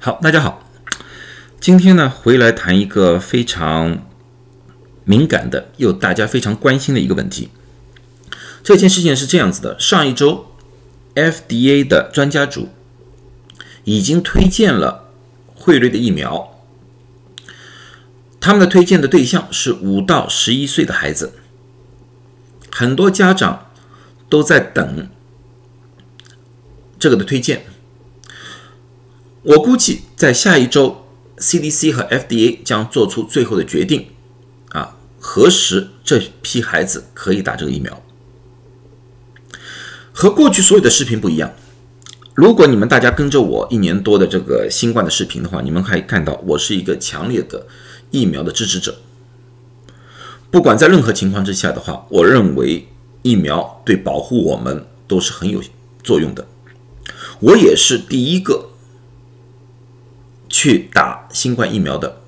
[0.00, 0.62] 好，大家好，
[1.60, 4.06] 今天呢回来谈一个非常
[5.02, 7.50] 敏感的又大家非常关心的一个问题。
[8.62, 10.52] 这件事情是这样子的：上一周
[11.16, 12.68] ，FDA 的专家组
[13.82, 15.10] 已经推荐了
[15.56, 16.62] 惠瑞的疫苗，
[18.38, 21.32] 他们的推荐的对象是五到十一岁的孩子，
[22.70, 23.66] 很多家长
[24.28, 25.08] 都在等
[27.00, 27.64] 这个的推荐。
[29.42, 31.06] 我估计在下一周
[31.38, 34.08] ，CDC 和 FDA 将做出最后的决定，
[34.70, 38.02] 啊，何时这批孩子可以打这个疫苗？
[40.12, 41.52] 和过去所有的视频不一样。
[42.34, 47.66] 如果你们大家跟着我一年多的这个新冠的视频的话，你们可以看到我是一个强烈的
[48.10, 48.96] 疫苗的支持者。
[50.50, 52.88] 不管在任何情况之下的话，我认为
[53.22, 55.62] 疫苗对保护我们都是很有
[56.02, 56.46] 作用的。
[57.38, 58.70] 我也是第一个。
[60.60, 62.20] 去打新冠疫苗的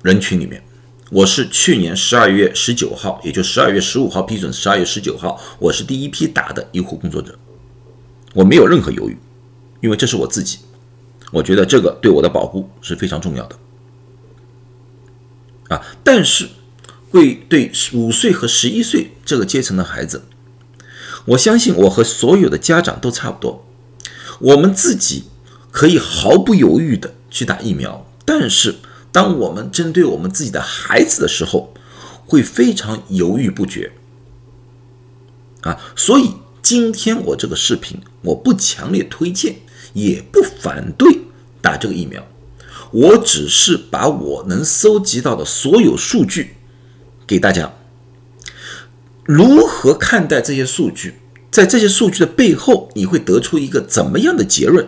[0.00, 0.62] 人群里面，
[1.10, 7.38] 我是去年十二月十九号，也就十二月十五号批准，十二月十九号，我是第一批打的医护工作者，
[8.32, 9.18] 我没有任何犹豫，
[9.82, 10.60] 因为这是我自己，
[11.30, 13.58] 我觉得这个对我的保护是非常重要的。
[15.68, 16.48] 啊，但是
[17.10, 20.22] 会对五岁和十一岁这个阶层的孩子，
[21.26, 23.66] 我相信我和所有的家长都差不多，
[24.40, 25.24] 我们自己
[25.70, 27.12] 可以毫不犹豫的。
[27.30, 28.76] 去打疫苗，但是
[29.12, 31.72] 当我们针对我们自己的孩子的时候，
[32.26, 33.92] 会非常犹豫不决
[35.62, 35.78] 啊！
[35.94, 39.56] 所以今天我这个视频，我不强烈推荐，
[39.92, 41.20] 也不反对
[41.60, 42.26] 打这个疫苗，
[42.90, 46.56] 我只是把我能搜集到的所有数据
[47.26, 47.72] 给大家。
[49.24, 51.20] 如何看待这些数据？
[51.50, 54.86] 在这些数据的背后，你会得出一个怎么样的结论？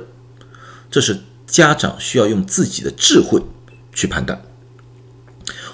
[0.91, 1.20] 这是。
[1.49, 3.43] 家长需要用自己的智慧
[3.93, 4.41] 去判断。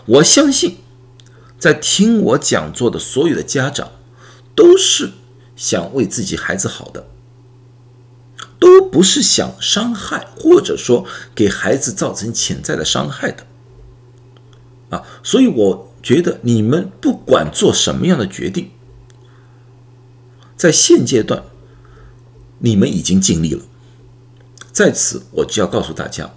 [0.06, 0.78] 我相信，
[1.58, 3.90] 在听我讲座的所有的家长，
[4.54, 5.12] 都是
[5.56, 7.08] 想为自己孩子好的，
[8.58, 13.44] 都不是想伤害或者说给孩子造成潜在的伤害的。
[14.90, 18.70] 啊，所以我觉得你们不管做什么样的决定，
[20.56, 21.42] 在现阶段，
[22.58, 23.62] 你们已经尽力了。
[24.74, 26.34] 在此，我就要告诉大家，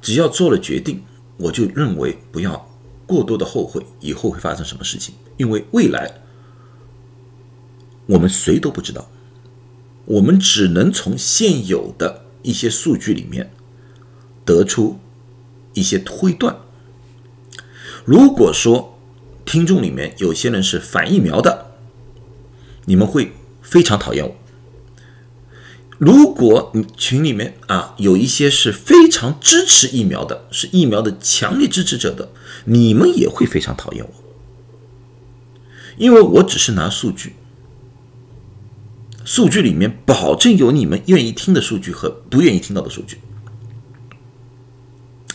[0.00, 1.02] 只要做了决定，
[1.36, 2.70] 我就认为不要
[3.04, 6.20] 过多的后悔以后会发生什么事情，因为未来
[8.06, 9.10] 我们谁都不知道，
[10.04, 13.52] 我们只能从现有的一些数据里面
[14.44, 15.00] 得出
[15.74, 16.56] 一些推断。
[18.04, 18.96] 如果说
[19.44, 21.72] 听众里面有些人是反疫苗的，
[22.84, 23.32] 你们会
[23.62, 24.36] 非常讨厌我。
[25.98, 32.30] 如果你群里面啊有一些是非常支持疫苗的，是疫苗的强烈支持者的，
[32.66, 34.10] 你们也会非常讨厌我，
[35.96, 37.34] 因为我只是拿数据，
[39.24, 43.18] 数据里面保证有你们愿意听的数据和不愿意听到的数据。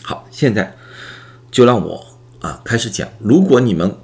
[0.02, 0.74] 好，现在
[1.50, 2.06] 就让我
[2.40, 3.06] 啊开始讲。
[3.18, 3.98] 如果你们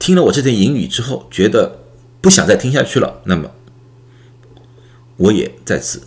[0.00, 1.78] 听了我这段言语之后，觉得
[2.20, 3.48] 不想再听下去了，那么。
[5.18, 6.02] 我也在此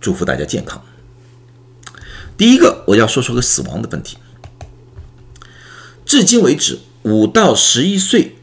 [0.00, 0.82] 祝福大家健康。
[2.36, 4.16] 第一个，我要说说个死亡的问题。
[6.04, 8.36] 至今为止，五到十一岁，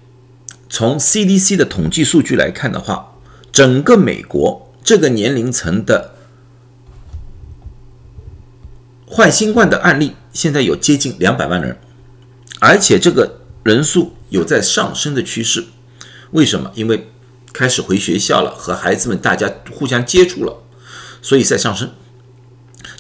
[0.70, 3.16] 从 CDC 的统计数据来看的话，
[3.52, 6.16] 整个美国这个年龄层的
[9.06, 11.78] 患新冠的案例，现在有接近两百万人，
[12.60, 15.66] 而且这个人数有在上升的趋势。
[16.32, 16.72] 为什么？
[16.76, 17.10] 因为
[17.54, 20.64] 开始回学校了，和孩子们大家互相接触了，
[21.22, 21.92] 所以在上升。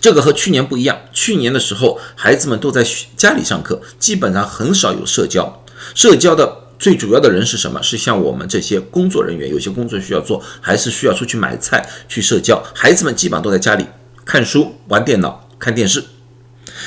[0.01, 2.85] 这个和去年不一样，去年的时候孩子们都在
[3.17, 5.63] 家里上课，基本上很少有社交。
[5.93, 7.81] 社交的最主要的人是什么？
[7.83, 12.63] 是像我们这些工作人员，有些工作需要做，还是需要出去买菜去社交。
[12.73, 13.85] 孩子们基本上都在家里
[14.25, 16.03] 看书、玩电脑、看电视。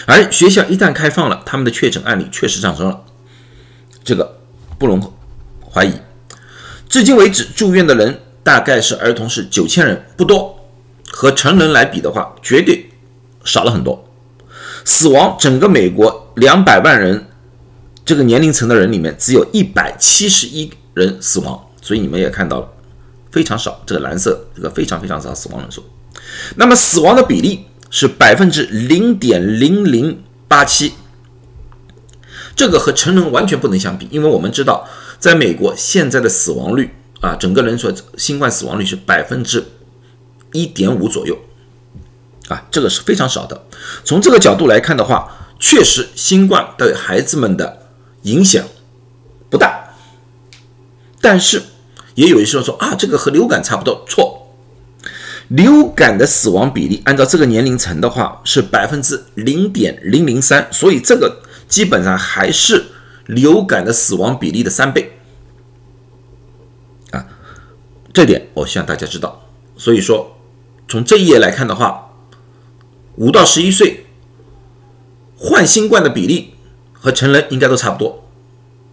[0.06, 3.04] 而学校一旦开放了，他们的确诊案例确实上升了，
[4.02, 4.38] 这个
[4.78, 5.12] 不容
[5.70, 5.92] 怀疑。
[6.92, 10.54] 至今为止，住院的人大概是儿童是九千人，不多，
[11.10, 12.86] 和成人来比的话，绝对
[13.44, 14.06] 少了很多。
[14.84, 17.28] 死亡，整个美国两百万人
[18.04, 22.68] 这个年龄层的人里面，只有一百七十一人死亡，所以你们也看到了，
[23.30, 23.80] 非常少。
[23.86, 25.82] 这个蓝色，这个非常非常少死亡人数。
[26.56, 30.92] 那么死亡的比例是百分之零点零零八七，
[32.54, 34.86] 这个和成人完全不能相比，因为我们知道。
[35.18, 39.64] 在美国，现在的死亡率啊，整个人所新冠死亡率是百分之
[40.50, 41.38] 一点五左右，
[42.48, 43.64] 啊，这个是非常少的。
[44.02, 47.86] 从这个角度来看的话，确实新冠对孩子们的
[48.22, 48.64] 影响
[49.48, 49.94] 不大。
[51.20, 51.62] 但是
[52.16, 54.52] 也有一些人说啊，这个和流感差不多，错。
[55.46, 61.42] 流感的死亡比例按照这个年龄层的话是百分之零点零零三，所以这个
[61.72, 62.84] 基本上还是
[63.24, 65.18] 流感的死亡比例的三倍。
[67.12, 67.26] 啊，
[68.12, 69.48] 这点我希望大家知道。
[69.78, 70.36] 所以说，
[70.86, 72.12] 从这一页来看的话，
[73.16, 74.04] 五到十一岁
[75.34, 76.52] 患新冠的比例
[76.92, 78.28] 和成人应该都差不多，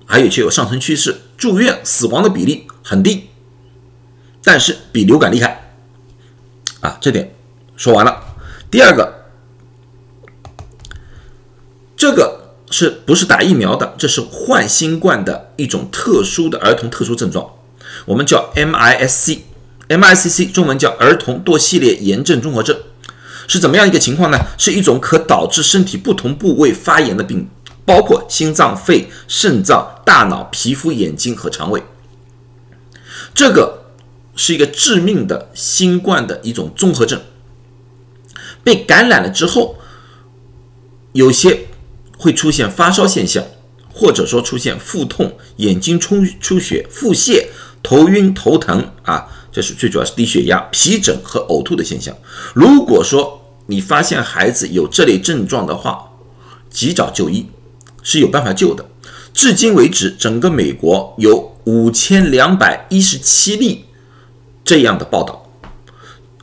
[0.05, 1.17] 还有且有上升趋势。
[1.37, 3.27] 住院死亡的比例很低，
[4.41, 5.73] 但是比流感厉害
[6.79, 6.97] 啊！
[7.01, 7.35] 这点
[7.75, 8.37] 说完了。
[8.71, 9.25] 第二个，
[11.97, 12.38] 这个
[12.79, 13.93] 是不是打疫苗的？
[13.97, 17.45] 这是患新冠的一种特殊的儿童特殊症状，
[18.05, 22.77] 我们叫 MIS-C，MIS-C 中文叫儿童多系列炎症综合症，
[23.49, 24.37] 是怎么样一个情况呢？
[24.57, 27.49] 是一种可导致身体不同部位发炎的病。
[27.85, 31.83] 包括心脏、肺、肾脏、大脑、皮肤、眼睛和肠胃，
[33.33, 33.85] 这个
[34.35, 37.19] 是一个致命的新冠的一种综合症。
[38.63, 39.77] 被感染了之后，
[41.13, 41.65] 有些
[42.19, 43.43] 会出现发烧现象，
[43.91, 47.47] 或者说出现腹痛、眼睛出出血、腹泻、
[47.81, 52.15] 头晕、头疼啊，这是最主要是低血压、皮疹和呕吐的现象。
[52.53, 56.11] 如果说你发现孩子有这类症状的话，
[56.69, 57.47] 及早就医。
[58.01, 58.85] 是有办法救的。
[59.33, 63.85] 至今为止，整个美国有五千两百一十七例
[64.63, 65.51] 这样的报道。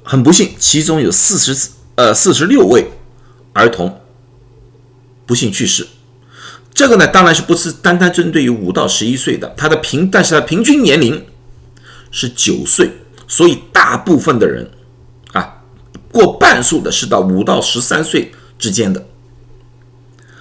[0.02, 2.90] 很不幸，其中有四十呃四十六位
[3.55, 4.00] 儿童
[5.26, 5.87] 不幸去世。
[6.73, 11.26] 这个呢，当然是不是单单针对于五到十一岁的，他的平，但是他平均年龄
[12.11, 12.90] 是九岁，
[13.26, 14.70] 所以大部分的人
[15.32, 15.62] 啊，
[16.12, 19.06] 过半数的是到五到十三岁之间的。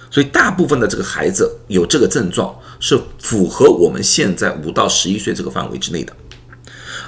[0.08, 6.16] 所以，大部分的这个孩子有这个症状，是符合我们现在五到十一岁这个范围之内的。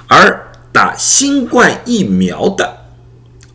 [0.07, 2.77] 而打新冠疫苗的，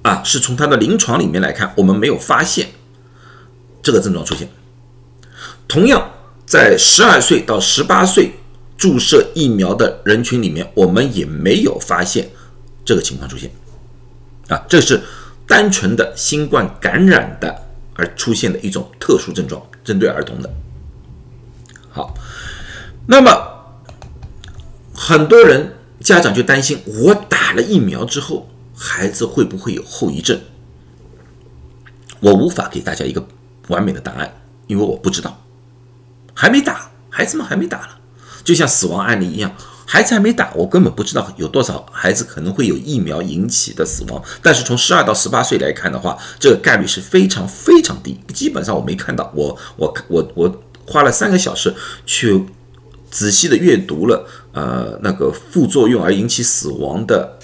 [0.02, 2.68] 啊，是从他的临床里面来看，我们没有发现
[3.84, 4.48] 这个症状出现。
[5.68, 6.10] 同样，
[6.44, 8.32] 在十二岁到十八岁
[8.76, 12.28] 注射疫苗的人群里面，我们也没有发现
[12.84, 13.48] 这个情况出现。
[14.48, 15.00] 啊，这是
[15.46, 17.62] 单纯的新冠感染的。
[17.96, 20.52] 而出现的一种特殊症状，针对儿童的。
[21.90, 22.12] 好，
[23.06, 23.30] 那么
[24.92, 30.40] 很多人家长就担心，我打了疫苗之后，孩子会不会有后遗症？
[32.18, 33.24] 我无法给大家一个
[33.68, 34.34] 完美的答案，
[34.66, 35.42] 因为我不知道，
[36.34, 37.98] 还没打，孩子们还没打了，
[38.42, 39.54] 就像死亡案例一样。
[39.86, 44.20] 孩子还没打，我根本不知道有多少孩子可能会有疫苗引起的死亡。
[44.42, 49.30] 但是从十二到十八岁来看的话，这个概率是非常非常低，基本上我没看到。
[49.34, 51.72] 我我我我花了三个小时
[52.06, 52.46] 去
[53.10, 57.38] 仔细的阅读了呃那个副作用而引起死亡的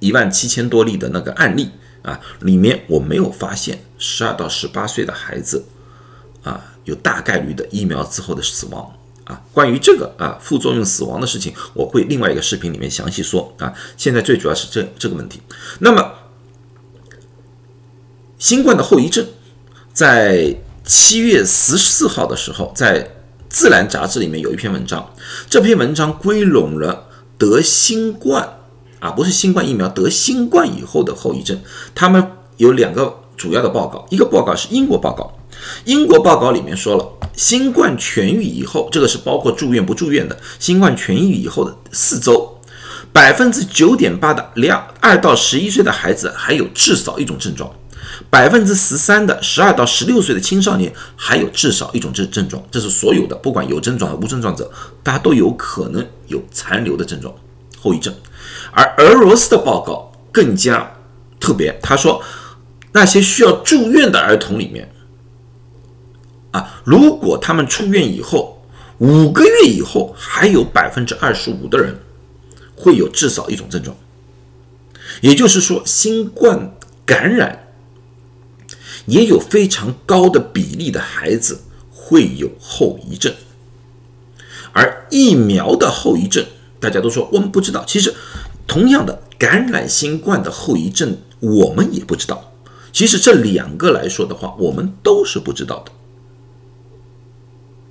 [0.00, 1.70] 一万七千多例的那个案例
[2.02, 5.64] 啊，里面我没有发现十二到十八岁的孩子
[6.42, 8.92] 啊有大概率的疫苗之后的死亡。
[9.24, 13.72] 啊，关于这个啊副作用死亡的事情，我会另外一个视频里面详细说啊。
[13.96, 15.40] 现在最主要是这这个问题。
[15.78, 16.14] 那么，
[18.38, 19.24] 新冠的后遗症，
[19.92, 23.04] 在七月十四号的时候，在
[23.48, 25.14] 《自然》杂志里面有一篇文章，
[25.48, 27.06] 这篇文章归拢了
[27.38, 28.59] 得新冠
[29.00, 31.60] 啊，不是新冠疫苗得新冠以后的后遗症。
[31.94, 32.24] 他们
[32.58, 35.36] 有两个主要的报告，一个报告是英国报告。
[35.84, 40.38] 英国报告里面说了，新冠痊愈以后，这个是包括住院不住院的。
[40.58, 42.60] 新冠痊愈以后的四周，
[43.12, 47.70] 百分之九点八的两二到十一岁的孩子还有至少一种症状，
[48.30, 52.62] 百分之十三的十二到十六岁的青少年还有至少一种症症状。
[52.70, 54.70] 这是所有的，不管有症状和无症状者，
[55.02, 57.34] 大家都有可能有残留的症状
[57.78, 58.14] 后遗症。
[58.72, 60.92] 而俄罗斯的报告更加
[61.38, 62.22] 特别，他说
[62.92, 64.90] 那些需要住院的儿童里面。
[66.52, 68.60] 啊，如果他们出院以后
[68.98, 71.96] 五个月以后，还有百分之二十五的人
[72.74, 73.96] 会有至少一种症状，
[75.20, 76.74] 也就是说，新冠
[77.06, 77.68] 感染
[79.06, 81.62] 也有非常高的比例的孩子
[81.92, 83.32] 会有后遗症，
[84.72, 86.44] 而疫苗的后遗症，
[86.80, 87.84] 大家都说我们不知道。
[87.86, 88.12] 其实，
[88.70, 92.52] 同样的感染新冠的后遗症，我们也不知道。
[92.92, 95.90] 其实这两个来说的话，我们都是不知道的。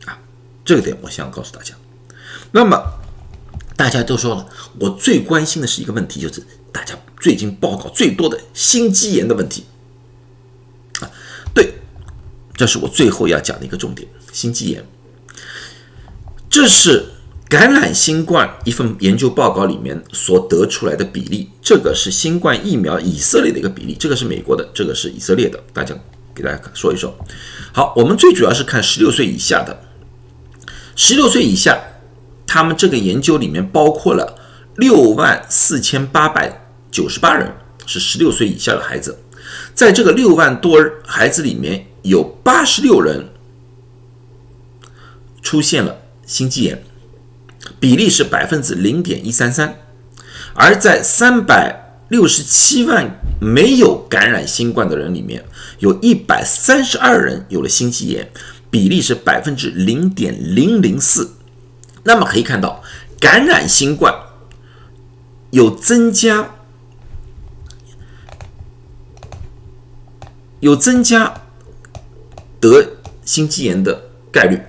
[0.09, 0.17] 啊
[0.63, 1.75] 这个点我想告诉大家。
[2.51, 2.81] 那么
[3.75, 4.47] 大家都说了，
[4.79, 9.65] 我最关心的是一个问题，就是大家最近报告最多的心肌炎的问题。
[11.01, 11.11] 啊
[11.53, 11.73] 对，
[12.53, 14.85] 这是我最后要讲的一个重点：心肌炎。
[16.49, 17.05] 这是
[17.49, 21.49] 感染新冠一份研究报告里面所得出来的比例。
[21.63, 25.59] 这个是新冠疫苗以色列的一个比例，这个是美国的，这个是以色列的。
[25.73, 25.95] 大家
[26.35, 27.11] 给大家说一说。
[27.73, 29.81] 好，我们最主要是看十六岁以下的。
[30.95, 31.81] 十六岁以下，
[32.45, 34.37] 他们这个研究里面包括了
[34.75, 37.51] 六万四千八百九十八人
[37.87, 39.17] 是十六岁以下的孩子，
[39.73, 43.27] 在这个六万多孩子里面有八十六人
[45.41, 46.83] 出现了心肌炎，
[47.79, 49.79] 比例是百分之零点一三三，
[50.53, 55.45] 而在三百六十七万没有感染新冠的人里面，
[55.79, 58.29] 有一百三十二人有了心肌炎。
[58.71, 61.31] 比例是百分之零点零零四，
[62.03, 62.83] 那么可以看到，
[63.19, 64.13] 感染新冠
[65.49, 66.51] 有增加，
[70.59, 71.41] 有增加
[72.59, 74.61] 得心肌炎的概率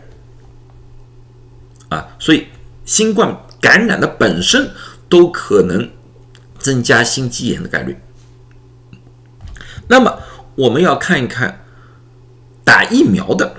[1.90, 2.47] 啊，所以
[2.90, 4.68] 新冠感染的本身
[5.09, 5.88] 都可能
[6.59, 7.97] 增加心肌炎的概率。
[9.87, 10.18] 那么
[10.56, 11.64] 我们要看一看
[12.64, 13.54] 打疫苗的。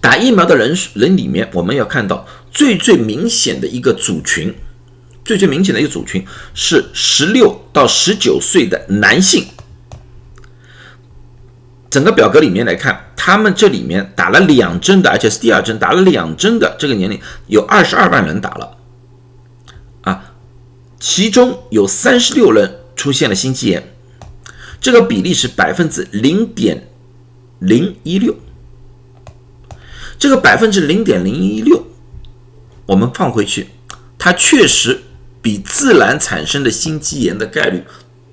[0.00, 4.54] 打疫苗的人人里面，我们要看到最最明显的一个组群，
[5.24, 9.44] 最最明显的一个组群是十六到十九岁的男性。
[11.90, 18.76] 整个表格里面来看，他们这里面打了两针的，而且是第二针打了两针的这个年龄有二十二万人打了，
[20.02, 20.32] 啊，
[21.00, 23.94] 其中有三十六人出现了心肌炎，
[24.80, 26.88] 这个比例是百分之零点
[27.58, 28.36] 零一六。
[30.18, 31.86] 这个百分之零点零一六，
[32.86, 33.68] 我们放回去，
[34.18, 35.00] 它确实
[35.40, 37.84] 比自然产生的心肌炎的概率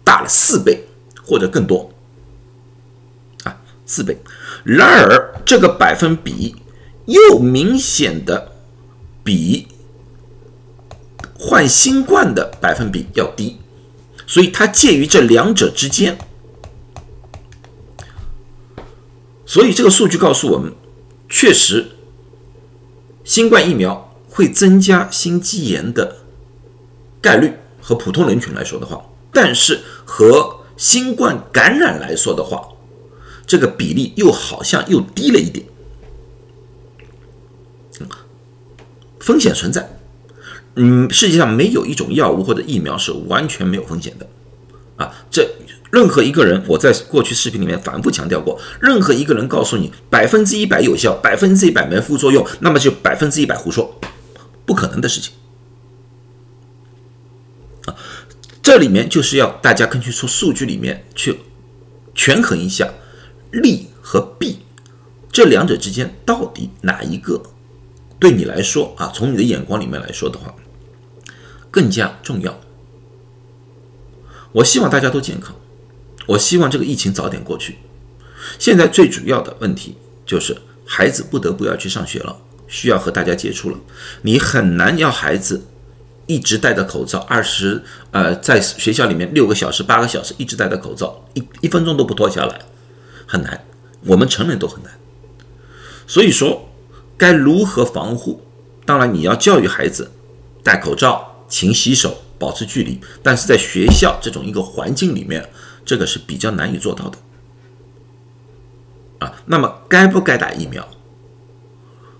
[0.04, 0.88] 大了四倍
[1.24, 1.94] 或者更多，
[3.86, 4.18] 四倍。
[4.64, 6.56] 然而，这个百分比
[7.06, 8.52] 又明显的
[9.24, 9.68] 比
[11.38, 13.58] 患新冠的百分比要低，
[14.26, 16.18] 所以它介于这两者之间。
[19.46, 20.74] 所以，这个数据告诉我们。
[21.28, 21.88] 确实，
[23.24, 26.18] 新冠疫苗会增加心肌炎的
[27.20, 32.70] 概率和普通人群来说的话，但是和新冠感染来说的话，
[33.46, 35.66] 这个比例又好像又低了一点。
[39.20, 39.98] 风险存在，
[40.76, 44.28] 嗯，世界上没有一种药物或者疫苗是完全没有风险的，
[44.98, 45.50] 啊，这。
[45.92, 53.98] 任何一个人，我在过去视频里面反复强调过，任何一个人告诉你百分之一百有效，百分之一百没副作用，那么就百分之一百胡说，
[54.66, 55.32] 不可能的事情。
[57.86, 57.96] 啊，
[58.62, 61.40] 这里面就是要大家根据出数据里面去
[62.14, 62.94] 权衡一下
[63.62, 64.60] 利和弊
[65.32, 67.42] 这两者之间到底哪一个
[68.20, 70.54] 对你来说啊，从你的眼光里面来说的话
[71.70, 72.60] 更加重要。
[74.54, 75.54] 我希望大家都健康。
[76.28, 77.78] 我希望这个疫情早点过去。
[78.58, 79.96] 现在最主要的问题
[80.26, 83.78] 就是孩子不得不要去上学了，需要和大家接触了。
[84.22, 85.66] 你很难要孩子
[86.26, 92.62] 一直戴着口罩，二十呃在学校里面六个小时、八个小时一直戴着口罩，一一分钟都不脱下来，
[93.26, 93.66] 很难。
[94.06, 94.92] 我们成人都很难。
[96.08, 96.70] 所以说，
[97.18, 98.42] 该如何防护？
[98.86, 100.12] 当然你要教育孩子
[100.64, 103.00] 戴口罩、勤洗手、保持距离。
[103.24, 105.50] 但是在学校这种一个环境里面。
[105.88, 107.18] 这个是比较难以做到的，
[109.20, 110.90] 啊，那么该不该打疫苗？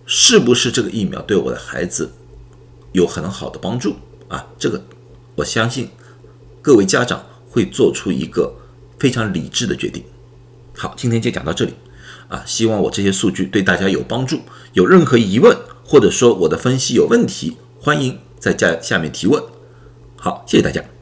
[0.06, 2.14] 是不是这个疫苗对我的孩子
[2.92, 3.96] 有很好的帮助？
[4.28, 4.84] 啊，这个
[5.34, 5.90] 我相信
[6.62, 8.54] 各位家长会做出一个
[9.00, 10.04] 非常理智的决定。
[10.78, 11.74] 好，今天就讲到这里，
[12.28, 14.42] 啊，希望我这些数据对大家有帮助。
[14.74, 19.42] 有任何疑问或者说我的分析有问题，欢迎在在下面提问。
[20.18, 20.95] 好，谢谢大家。